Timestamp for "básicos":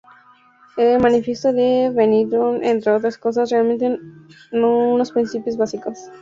5.57-6.09